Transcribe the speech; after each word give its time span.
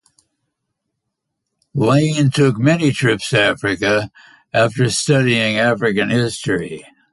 Layne 1.75 2.31
took 2.31 2.57
many 2.57 2.91
trips 2.91 3.29
to 3.29 3.39
Africa, 3.39 4.09
after 4.51 4.89
studying 4.89 5.59
African 5.59 6.09
history. 6.09 6.87